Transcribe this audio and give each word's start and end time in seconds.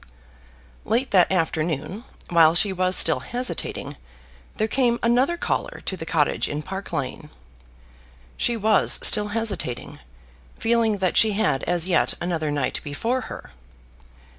Late 0.83 1.11
that 1.11 1.31
afternoon, 1.31 2.05
while 2.31 2.55
she 2.55 2.73
was 2.73 2.95
still 2.95 3.19
hesitating, 3.19 3.97
there 4.57 4.67
came 4.67 4.97
another 5.03 5.37
caller 5.37 5.83
to 5.85 5.95
the 5.95 6.07
cottage 6.07 6.49
in 6.49 6.63
Park 6.63 6.91
Lane. 6.91 7.29
She 8.35 8.57
was 8.57 8.97
still 9.03 9.27
hesitating, 9.27 9.99
feeling 10.57 10.97
that 10.97 11.17
she 11.17 11.33
had 11.33 11.61
as 11.65 11.87
yet 11.87 12.15
another 12.19 12.49
night 12.49 12.81
before 12.83 13.21
her. 13.29 13.51